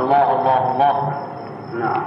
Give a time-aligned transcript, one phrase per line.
[0.00, 0.96] الله الله الله
[1.80, 2.02] نعم.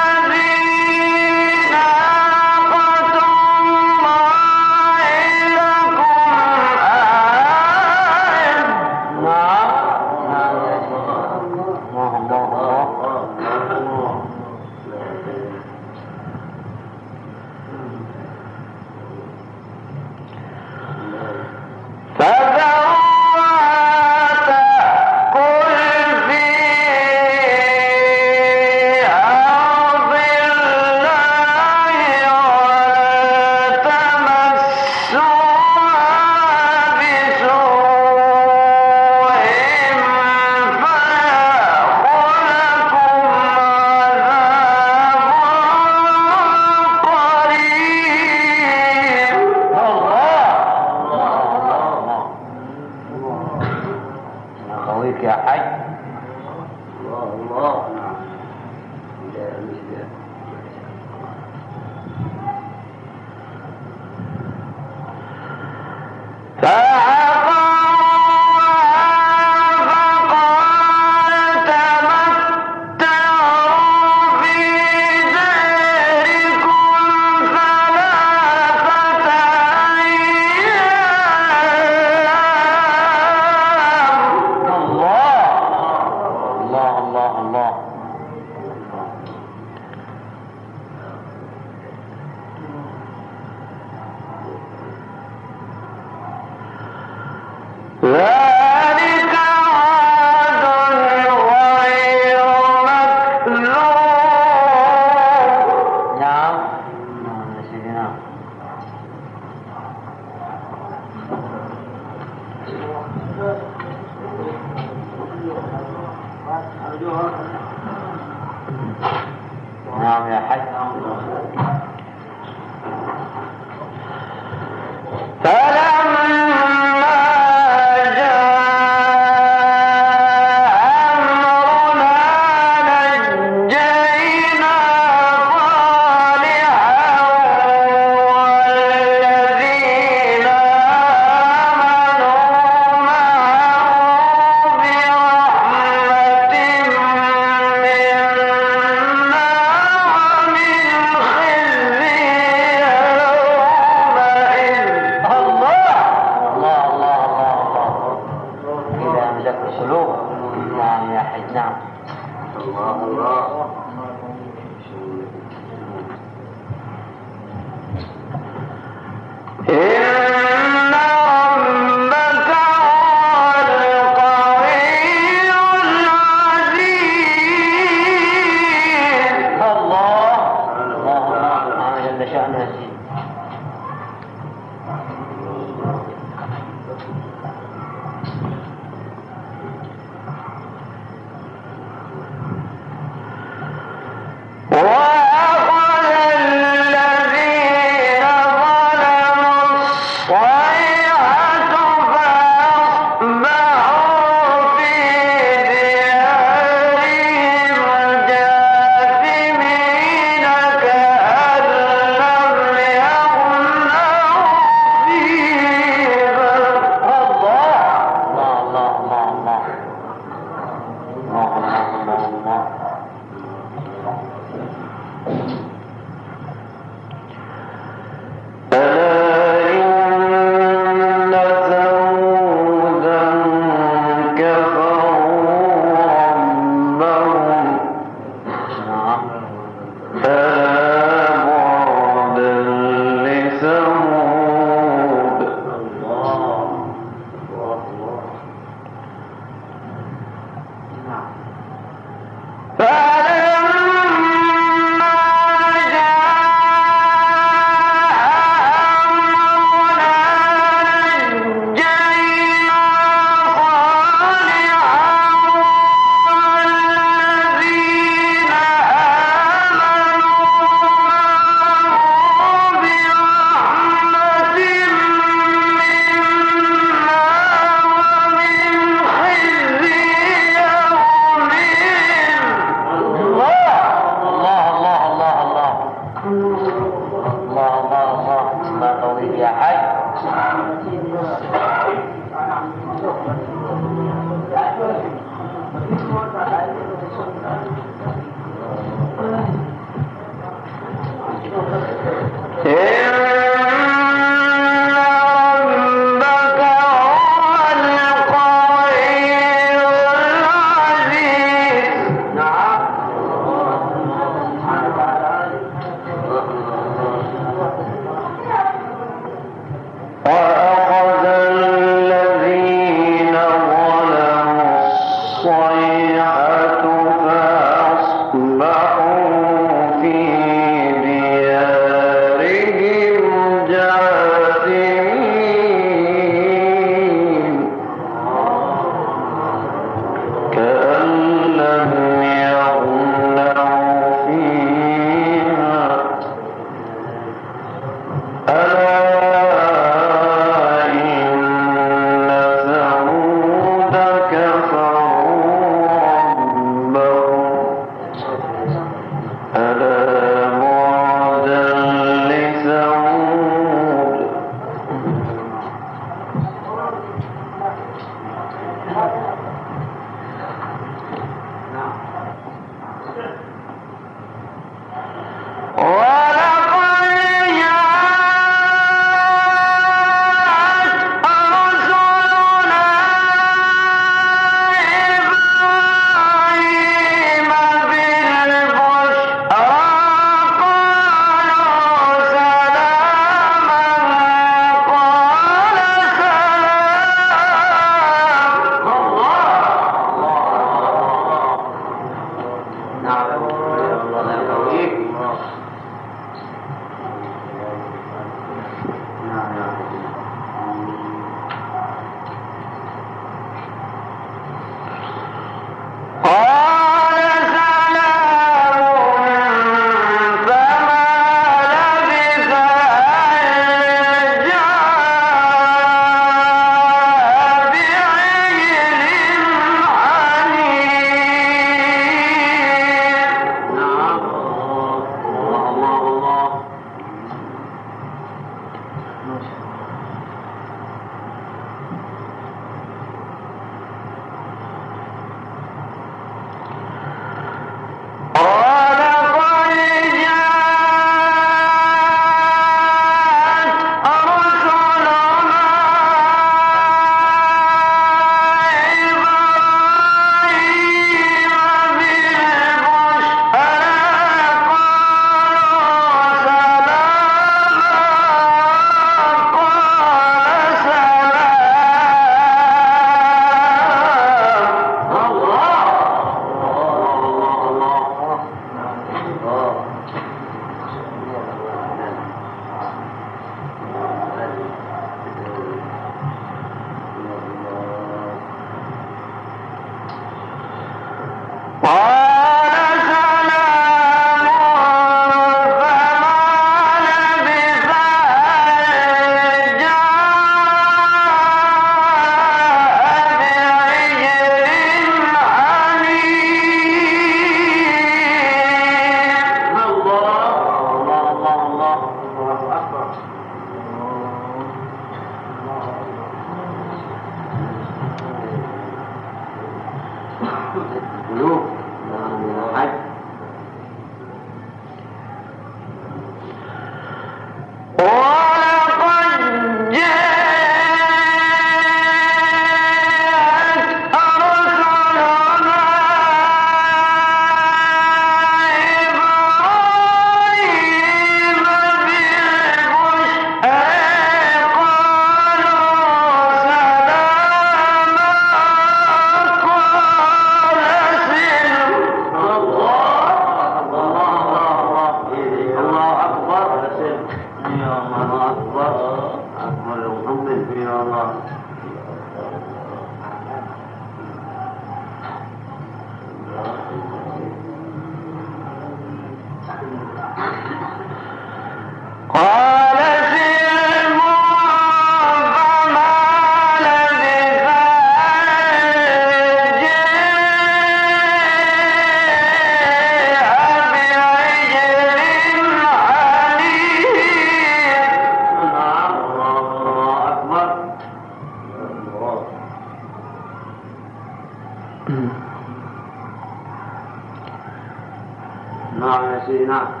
[599.71, 600.00] نعم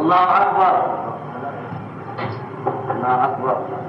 [0.00, 0.74] الله أكبر.
[2.90, 3.79] الله أكبر.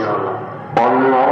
[0.00, 1.31] Allah